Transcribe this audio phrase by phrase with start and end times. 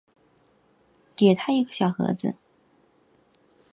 [1.15, 2.33] 给他一个小盒子